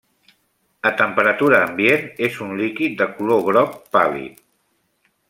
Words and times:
A 0.89 0.91
temperatura 1.01 1.59
ambient 1.65 2.07
és 2.29 2.39
un 2.47 2.57
líquid 2.63 2.97
de 3.03 3.09
color 3.19 3.45
groc 3.51 3.77
pàl·lid. 3.99 4.43